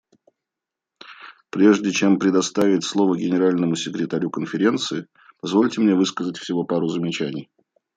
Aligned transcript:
Прежде 1.51 1.91
чем 1.91 2.17
предоставить 2.17 2.83
слово 2.83 3.19
Генеральному 3.19 3.75
секретарю 3.75 4.31
Конференции, 4.31 5.05
позвольте 5.39 5.79
мне 5.79 5.93
высказать 5.93 6.37
всего 6.39 6.63
пару 6.63 6.87
замечаний. 6.87 7.51